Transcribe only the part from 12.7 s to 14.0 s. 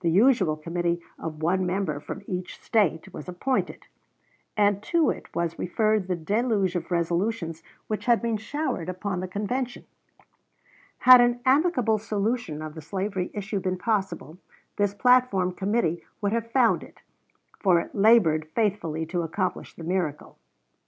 the slavery issue been